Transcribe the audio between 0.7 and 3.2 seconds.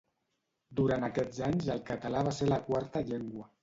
Durant aquests anys el català va ser la quarta